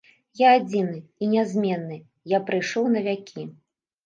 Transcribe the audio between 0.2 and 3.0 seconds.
Я адзіны і нязменны, я прыйшоў